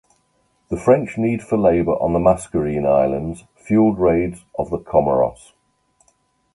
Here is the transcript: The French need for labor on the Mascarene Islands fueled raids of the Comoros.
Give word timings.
The 0.69 0.77
French 0.79 1.15
need 1.19 1.43
for 1.43 1.59
labor 1.59 1.91
on 1.91 2.13
the 2.13 2.17
Mascarene 2.17 2.87
Islands 2.87 3.43
fueled 3.55 3.99
raids 3.99 4.43
of 4.57 4.71
the 4.71 4.79
Comoros. 4.79 5.51